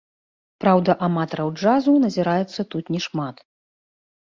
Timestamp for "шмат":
3.09-3.35